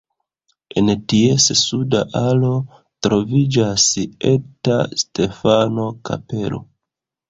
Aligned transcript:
En 0.81 0.87
ties 1.13 1.45
suda 1.59 2.01
alo 2.23 2.51
troviĝas 3.09 3.89
eta 4.35 4.83
Stefano-kapelo. 5.07 6.69